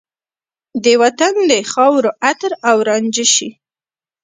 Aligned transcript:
د 0.83 0.85
وطن 1.01 1.33
د 1.51 1.53
خاورو 1.71 2.09
عطر 2.27 2.51
او 2.69 2.77
رانجه 2.87 3.25
شي 3.35 3.49